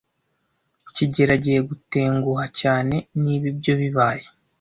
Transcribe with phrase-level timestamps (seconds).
[0.95, 4.25] kigeli agiye gutenguha cyane niba ibyo bibaye.